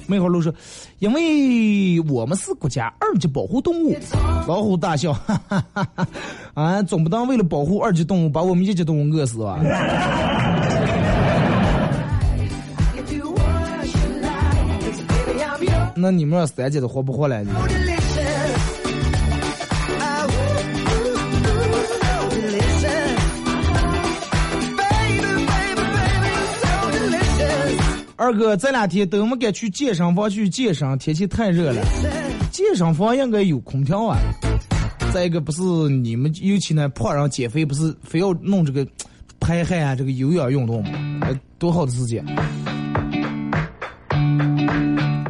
[0.07, 0.53] 梅花鹿说
[1.01, 3.97] ：“因为我们是国家二级保护动物。”
[4.47, 6.07] 老虎大笑：“哈哈哈哈！
[6.53, 9.59] 啊，总不能为了保护二级动物，把我们一级动物饿死吧？”
[15.97, 17.53] 那你们要三级的活不活来呢？
[28.17, 31.83] 二哥，这两天都没敢去健身房去健身，天气太热了。
[32.53, 34.17] 健身房应该有空调啊。
[35.13, 38.87] 再一个，不是你们尤其呢胖人减肥，不是非要弄这个
[39.41, 40.91] 排汗啊，这个有氧运动吗？
[41.23, 42.25] 呃，多好的事情。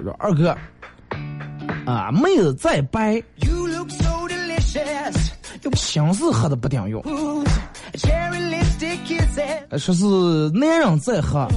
[0.03, 0.57] 说二哥，
[1.87, 3.23] 啊，妹子再白.
[5.75, 7.03] 心是喝的不顶用。
[9.79, 10.05] 说是
[10.51, 11.49] 男人再喝，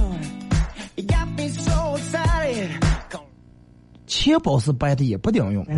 [4.06, 5.64] 钱包是白的也不顶用。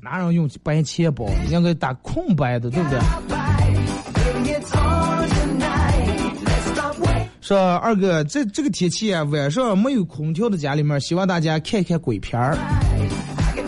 [0.00, 1.26] 哪人用白钱包？
[1.50, 2.98] 应该打空白的，对不对.
[7.40, 12.56] 说二哥，这这个天气啊，晚上没有空调的家里面，希望大家看看鬼片儿。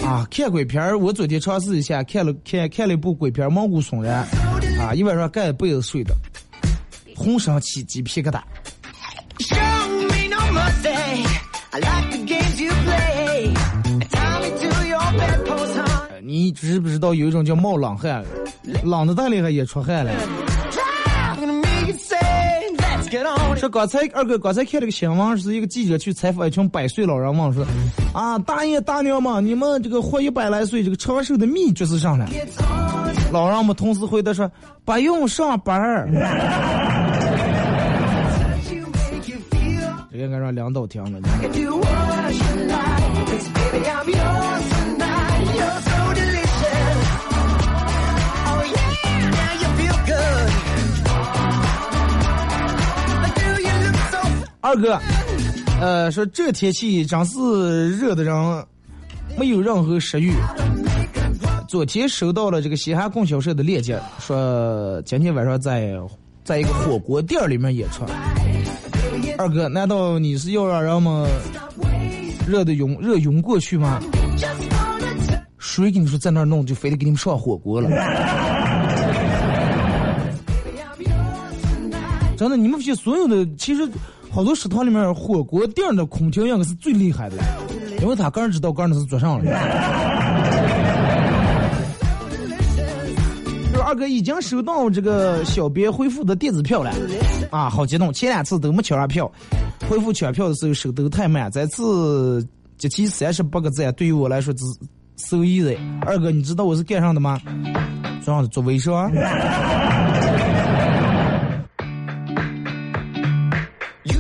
[0.04, 4.26] 啊，看鬼片儿，我昨天尝试一下，看了看看了一部鬼片《毛骨悚然》，
[4.82, 6.14] 啊，一晚上盖被子睡的，
[7.20, 8.40] 浑身起鸡皮疙瘩。
[16.22, 18.24] 你知不知道有一种叫冒冷汗，
[18.82, 20.10] 冷的太厉害也出汗了。
[23.56, 27.66] 说刚才二哥刚才看这个新闻，是一个记者去采访一群百岁老人嘛，说
[28.14, 32.26] 啊大爷大娘们，你们这个活一百来岁，这个长寿的秘诀是啥呢？
[33.30, 34.50] 老人们同时回答说，
[34.84, 36.08] 不用上班儿。
[40.30, 41.20] 应该让梁导听了。
[54.60, 55.00] 二哥，
[55.80, 58.64] 呃，说这天气真是热的人
[59.36, 60.32] 没有任何食欲。
[61.68, 65.92] 昨天收到了这个西哈供销社的链接，说今天晚上在
[66.44, 68.04] 在一个火锅店里面演出。
[69.40, 71.26] 二哥，难道你是要让人们
[72.46, 73.98] 热的涌热涌过去吗？
[75.58, 77.88] 谁跟你说在那儿弄就非得给你们上火锅了？
[82.36, 83.88] 真的，你们发现所有的其实
[84.30, 87.36] 好多食堂里面火锅店的空调应该是最厉害的，
[88.02, 90.19] 因为他个人知道个人的是做上了。
[93.90, 96.92] 二哥已经收到这个小编回复的电子票了，
[97.50, 98.12] 啊，好激动！
[98.12, 99.28] 前两次都没抢上票，
[99.88, 102.40] 回复抢票的时候手都太慢，这次
[102.78, 104.64] 集齐三十八个赞，对于我来说只
[105.16, 105.76] so easy。
[106.02, 107.40] 二哥，你知道我是干上的吗？
[108.22, 109.10] 做上的做微商。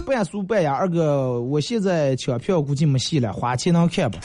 [0.04, 4.18] 半酥半哑，二哥，我现在抢票估计没戏了，花钱能看吧？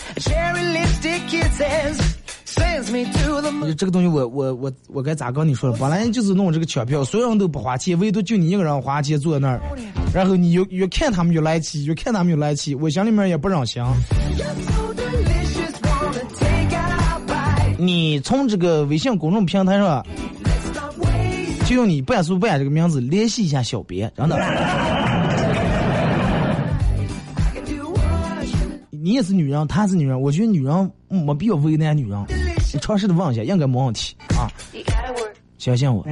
[3.78, 5.72] 这个东西我我我我该咋跟你说？
[5.74, 9.60] 本来就是弄这个抢票，所有人都不花钱，唯独就你一个人花钱坐在那儿，
[10.14, 13.84] 然后你越越看他们越来气，越看他们越来气，我心里面也不让行。
[17.78, 20.06] 你从这个微信公众平台上
[21.66, 24.38] 就用你半素半这个名字联系一下小编，真的。
[28.91, 32.26] 你也是女人，她是女人，我觉得女人没必要为难女人。
[32.76, 34.51] 你尝试的问一下，应该没问题啊，
[35.57, 36.05] 相信我。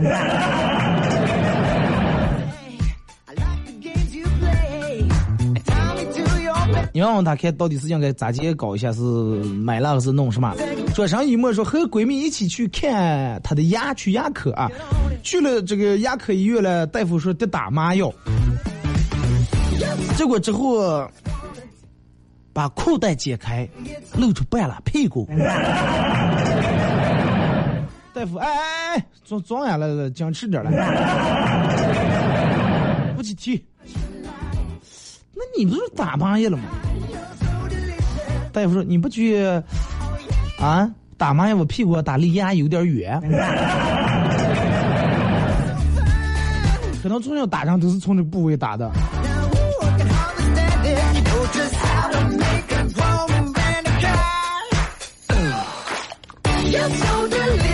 [6.93, 10.55] 你问问他看到底是应该咋接搞一下，是买了还是弄什么？
[10.95, 14.72] 转身一摸说和闺蜜一起去看她的牙，去牙科啊，
[15.22, 18.09] 去了这个牙科医院了，大夫说得打麻药，
[20.16, 21.05] 结果之后
[22.53, 23.68] 把裤带解开，
[24.16, 25.28] 露出半拉屁股。
[28.14, 30.72] 大夫，哎哎哎，装装下来了，僵持点了，
[33.18, 33.66] 不许提。
[35.34, 36.64] 那你不是打麻药了吗？
[38.51, 39.43] 大夫说你不去
[40.59, 40.88] 啊
[41.18, 43.20] 打麻药我屁股打离牙有点远？
[47.01, 48.91] 可能从小打仗都是从这部位打的。
[56.74, 57.72] Who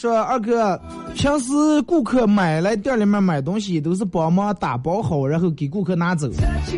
[0.00, 0.80] 说二哥，
[1.16, 6.30] 平时顾客买来店里面买东西都是帮忙打包好，然后给顾客拿走，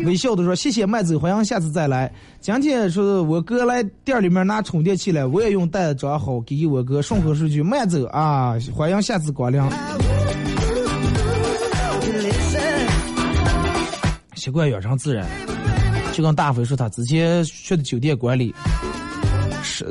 [0.07, 2.11] 微笑的说谢谢慢走，欢迎下次再来。
[2.39, 9.61] 今天说我哥来店里面拿充电器来，我也用袋子装好，给我哥顺口说句慢走啊，欢迎下次光临。
[14.33, 15.27] 习惯养成自然，
[16.11, 18.51] 就跟大飞说他之前学的酒店管理，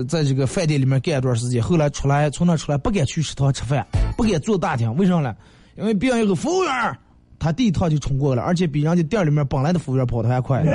[0.08, 3.86] 在这个饭店里面干一段时间，后来出来从那出来不敢去食堂吃饭，
[4.16, 5.34] 不敢坐大厅，为啥呢？
[5.76, 6.98] 因为别人有个服务员，
[7.38, 10.62] 他第一趟就冲过了，而且比人家店里面本来的服务员跑得还快。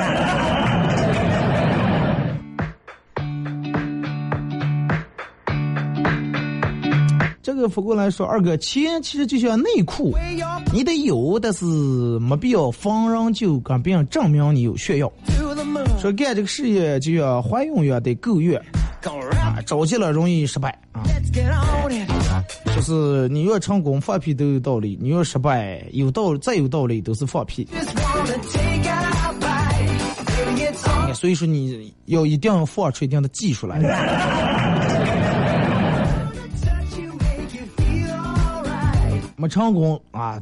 [7.42, 10.14] 这个反过来说，二哥，钱其实就像内裤，
[10.74, 11.64] 你得有，但是
[12.20, 15.10] 没必要逢人就跟别人证明你有炫耀。
[16.00, 18.62] 说干这个事业就要怀孕也得够月，
[19.66, 21.04] 着急了容易失败啊。
[22.76, 27.68] 就是你越成功放屁都有道理你越失败有道再有道理都是放屁。
[31.14, 33.80] 所以说你要一定要放出一定的技术来。
[39.38, 40.42] 没成功啊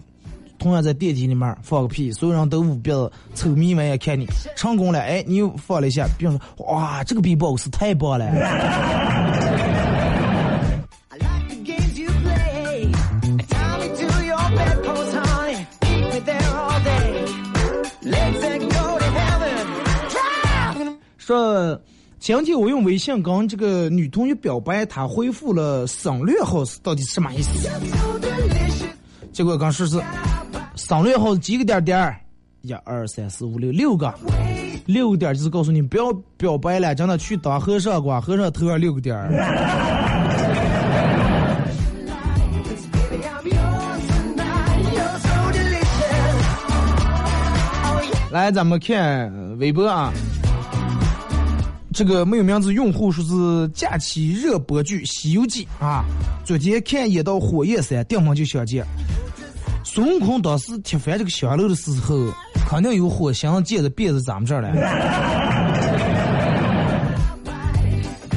[0.63, 4.25] 同样在电梯里面放个屁所有人都捂鼻子臭眯眯眼看你。
[4.55, 8.25] 成功了哎你又放了一下别人说哇这个 b box 太棒了。
[21.17, 21.77] 说
[22.21, 27.69] 前天我用微信跟这个女同学表白她回复了省略号是到底什么意思？
[29.33, 30.01] 结果刚试试
[30.75, 32.19] 省略号几个点点儿？
[32.61, 34.13] 一二三四五六六个，
[34.85, 39.29] 六个点就是告诉你不要表白了，真的去当和尚吧，和尚头上六个点儿。
[48.31, 50.11] 来，咱们看微博啊，
[51.93, 56.03] 这个没有名字用户说是假期热播剧《西游记》啊，
[56.43, 58.83] 昨天看演到火焰山，顶门就相见。
[59.83, 62.17] 孙悟空当时踢翻这个香炉的时候，
[62.67, 64.71] 肯定有火星借着辫子咱们这儿来。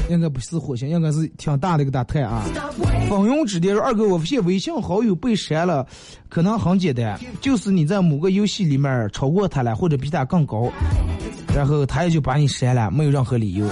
[0.08, 2.44] 应该不是火星，应该是挺大的一个大太啊。
[3.08, 5.84] 风云之巅说：“二哥，我发现微信好友被删了，
[6.28, 10.70] 可能很简单，就是你在某个游戏里面超过他了，或者比他更高，
[11.54, 13.68] 然后他也就把你删了，没有任何理由，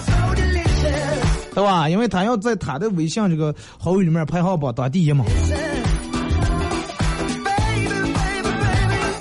[1.54, 1.88] 对吧？
[1.88, 5.24] 因为他要在他的微信这个好友里面排行榜当第一嘛。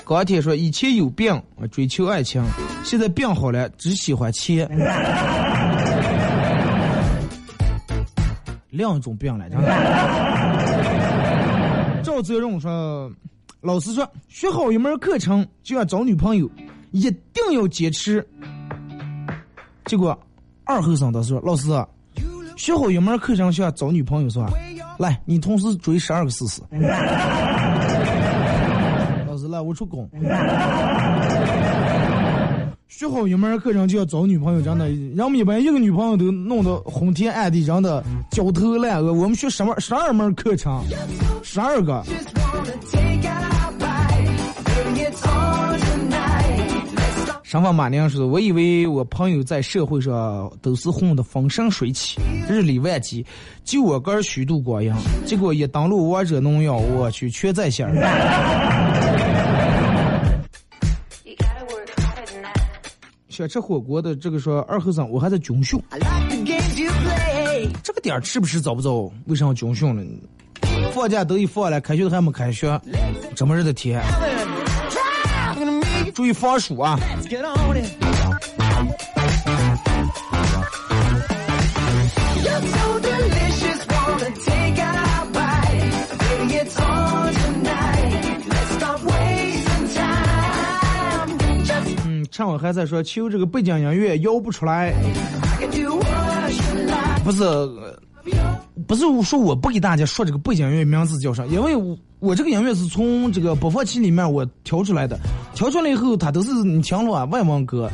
[0.05, 1.41] 钢铁说以前有病
[1.71, 2.43] 追求爱情，
[2.83, 4.69] 现在病好了只喜欢钱。
[8.69, 9.57] 两种病来着。
[12.03, 13.09] 赵泽荣说，
[13.61, 16.49] 老师说学好一门课程就要找女朋友，
[16.91, 18.27] 一定要坚持。
[19.85, 20.17] 结果
[20.65, 21.69] 二后生倒是说，老师
[22.57, 24.51] 学好一门课程就要找女朋友是吧？
[24.99, 26.61] 来，你同时追十二个试试。
[29.61, 30.09] 我出工。
[32.87, 39.11] 学好一门课程就要找女朋友，真的，人们一般一个女朋友都弄得昏天暗地，真的焦头烂额。
[39.11, 40.81] 我们学什么十二门课程，
[41.41, 42.03] 十二个。
[47.43, 53.25] 上方马娘说，我以为我朋友在社会上都是混得风生水起，日理万机，
[53.63, 54.93] 就我个虚度光阴。
[55.25, 57.87] 结果一登录王者荣耀，我去全在线
[63.33, 65.81] 想吃火锅的这个说二后生，我还在军训。
[67.81, 69.11] 这个点儿吃不吃早不早？
[69.25, 70.03] 为啥要军训呢？
[70.93, 72.79] 放假都一放了，开学都还没开学，
[73.33, 73.99] 这么热的天。
[76.13, 76.99] 注意防暑啊！
[92.33, 94.91] 趁我还在说求这个背景音乐摇不出来，
[97.23, 97.43] 不是，
[98.87, 101.95] 不是我说我不给大家说这个背景音乐名字叫啥，因为我。
[102.19, 105.19] 我这个音乐是从这个播放器里面我调出来的，
[105.53, 107.91] 调出来以后它都是你听了啊外文歌，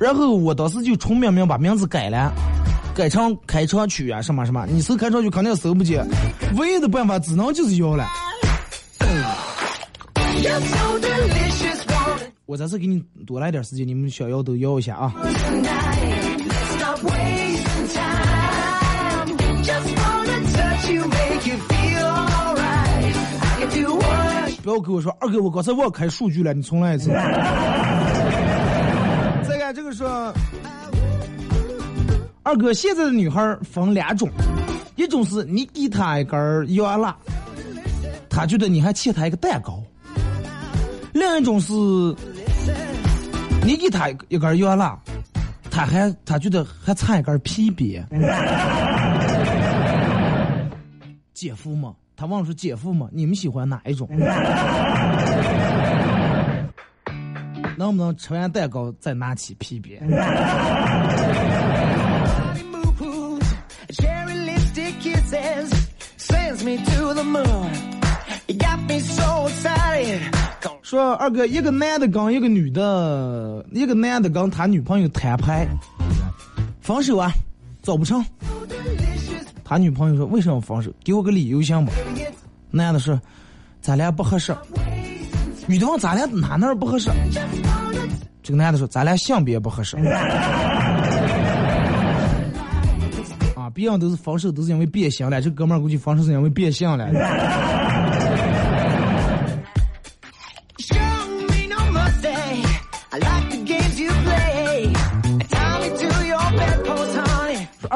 [0.00, 2.32] 然后我当时就重命名把名字改了，
[2.92, 6.04] 改成开场曲啊什么什么，你搜开场曲肯定搜不见，
[6.56, 8.04] 唯一的办法只能就是摇了。
[12.50, 15.14] 我这次给你多来点时间，你们想要都要一下啊。
[24.64, 27.10] 不要跟我说二哥，我刚才忘开数据了，你重来一次。
[29.48, 30.34] 再看这个说，
[32.42, 34.28] 二哥现在的女孩分两种，
[34.96, 37.16] 一种是你给她一根洋蜡，
[38.28, 39.80] 她觉得你还欠她一个蛋糕；
[41.12, 41.72] 另一种是，
[43.64, 44.98] 你给他一根洋蜡，
[45.70, 48.06] 他还他觉得还差一根皮鞭。
[51.32, 51.94] 姐夫嘛。
[52.16, 53.08] 他忘了说姐夫嘛？
[53.10, 54.06] 你们喜欢哪一种？
[57.78, 60.06] 能不能吃完蛋糕再拿起皮鞭？
[70.82, 75.66] 说二哥，一个男的跟一个女的，一个男的跟他女朋友摊牌，
[76.80, 77.30] 分手啊，
[77.80, 78.24] 走不成。
[79.62, 80.90] 他女朋友说：“为什么分手？
[81.04, 81.92] 给我个理由行不？”
[82.72, 83.20] 男的说
[83.80, 84.52] ：“咱俩不合适。”
[85.68, 87.08] 女的问：“咱俩哪哪不合适？”
[88.42, 89.96] 这个男的说：“咱俩性别不合适。
[93.54, 97.08] ”啊，别人都是分手都是因为变性了，这哥们儿估计分手是因为变性了。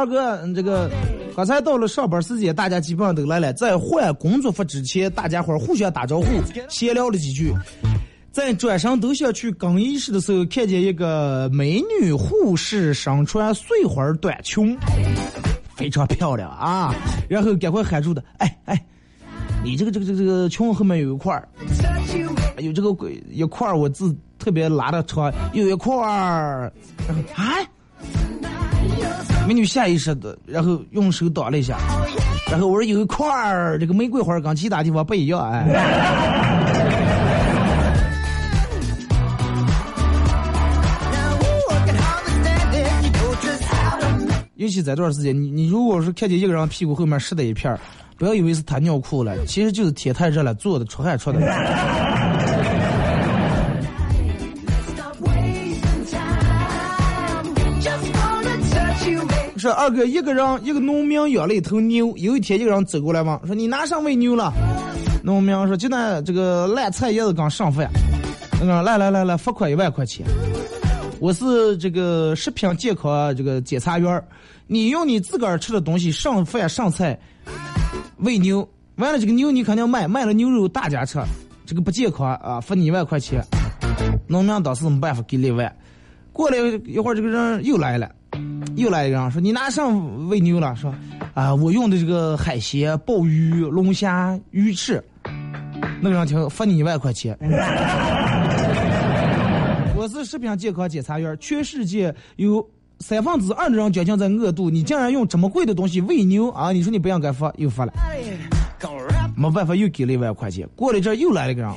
[0.05, 0.91] 二哥，这个。
[1.35, 3.53] 刚才到了上班时间，大家基本上都来了。
[3.55, 6.27] 在换工作服之前，大家伙互相打招呼，
[6.69, 7.53] 闲聊了几句。
[8.31, 14.79] 在转身都想去更衣室的时候，看见一个美女护士身穿碎花短裙，
[15.75, 16.95] 非常漂亮啊！
[17.29, 18.85] 然后赶快喊住的，哎哎，
[19.65, 21.49] 你这个这个这个这个裙后面有一块儿，
[22.59, 26.73] 有这个鬼一块儿，我字特别拉的长，有一块儿，
[27.35, 27.59] 啊。
[29.47, 31.77] 美女下意识的，然后用手挡了一下，
[32.51, 35.67] 然后我说有一块儿这个玫瑰花跟其他地方不一样哎。
[44.57, 47.79] 尤其这段时间，你你如果是看见一个人屁股后面湿的一片
[48.17, 51.41] 不要以为是他尿裤了，其实就是天太热了坐的出汗出的。
[59.65, 62.15] 说二哥，一个人，一个农民养了一头牛。
[62.19, 64.53] 有一天，一个人走过来问：“说你拿啥喂牛了？”
[65.25, 67.89] 农民说：“就那这个烂菜叶子刚上饭。”
[68.61, 70.27] 那个来来来来，罚款一万块钱。
[71.19, 74.23] 我是这个食品健康这个检查员
[74.67, 77.19] 你用你自个儿吃的东西上饭上菜
[78.19, 81.19] 喂牛，完了这个牛你肯定卖，卖了牛肉大家吃，
[81.65, 83.43] 这个不健康啊，罚你一万块钱。
[84.27, 85.75] 农民当时没办法给了一万。
[86.35, 88.11] 过了一会儿，这个人又来了，
[88.77, 90.93] 又来一个人说：“你拿上喂牛了？”说
[91.35, 95.03] ：“啊，我用的这个海鲜、鲍鱼、龙虾、鱼翅。”
[96.01, 97.37] 那个人听，罚你一万块钱。
[99.97, 102.67] 我是食品健康检查员，全世界有
[102.99, 106.73] 三分之二的人接近在饿肚，你竟然用这么贵的东西喂牛啊！
[106.73, 107.93] 你说你不应该罚，又罚了。
[109.37, 110.69] 没办法，又给了一万块钱。
[110.77, 111.71] 过了一阵，又来了一个人，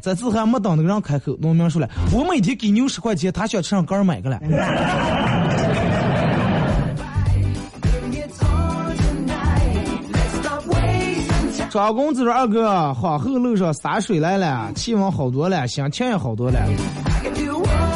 [0.00, 4.38] 这次还没等那个人开口，农民说了：“我每天给牛十块钱，他想吃上杆儿买个了。”
[11.72, 16.60] 张公子说：“二哥，皇后路上洒水来了，气温好多了，心情也好多了。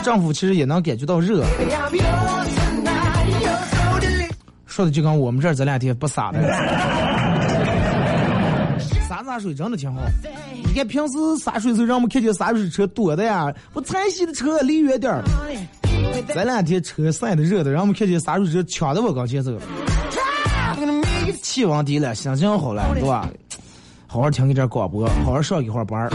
[0.03, 1.45] 政府其实也能感觉到热。
[4.64, 6.41] 说的就跟我们这儿这两天不洒的，
[9.07, 10.01] 洒洒水真的挺好。
[10.64, 15.22] 你看平时洒水的时候，让我们看见洒水车多的呀，不拆洗的车离远点儿。
[16.29, 19.53] 这两天车晒的热的，让我们看见洒水车抢的我刚前走。
[21.43, 23.29] 气温低了，心情好了，对吧？
[24.07, 26.11] 好好听一点广播，好好上一会儿班儿。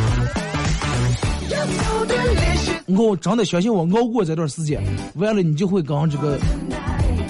[2.88, 4.82] 我真的相信我熬过这段时间，
[5.16, 6.38] 完了你就会跟这个，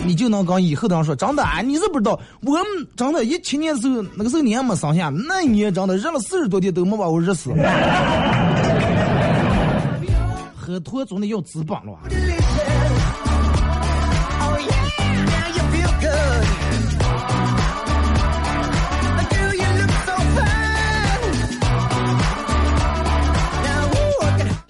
[0.05, 7.51] 你就能跟以后的人说，真的，你是不知道，我们真的，一七年的时候那个时候你还没上下，那一年真的热了四十多天都没把我热死。
[10.55, 11.99] 喝脱总得要资本了。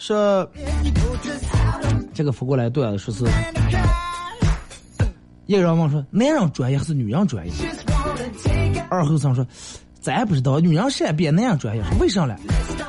[0.02, 0.49] 说
[2.12, 3.24] 这个扶过来对了，说是
[5.45, 7.54] 一个人问说男人专业还是女人专业？
[8.89, 9.45] 二后生说
[9.99, 12.36] 咱也不知道，女人善变，男人专业，为啥嘞？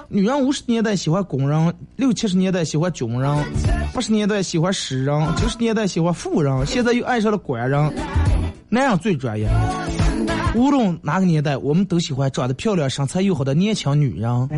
[0.08, 3.44] 女人五十年代喜欢工人，六七十年代喜欢军人，
[3.92, 7.94] 八十年代喜欢诗人，九十年代喜欢富人，现在又爱上了官人。
[8.70, 9.46] 男人最专业，
[10.54, 14.48] 无论哪个年代，我们都喜欢长得漂亮、身材又好的年轻女人。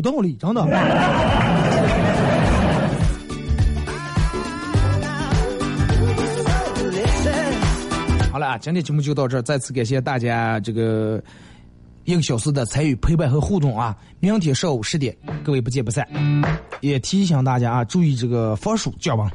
[0.00, 0.62] 有道理，真的。
[8.32, 11.22] 好了啊，今天节目就到这儿，再次感谢大家这个
[12.04, 13.94] 一个小时的参与、陪伴和互动啊！
[14.20, 16.08] 明天上午十点，各位不见不散。
[16.80, 19.30] 也提醒大家啊，注意这个防暑降温。